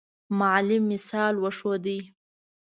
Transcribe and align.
معلم 0.39 0.81
مثال 0.93 1.33
وښود. 1.43 1.85